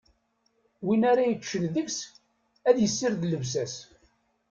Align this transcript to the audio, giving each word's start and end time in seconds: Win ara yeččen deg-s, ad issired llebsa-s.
Win 0.85 1.01
ara 1.11 1.29
yeččen 1.31 1.63
deg-s, 1.73 1.97
ad 2.67 2.77
issired 2.85 3.23
llebsa-s. 3.27 3.75